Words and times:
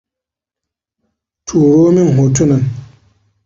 Turo 1.47 1.91
min 2.01 2.09
hotunan. 2.17 2.63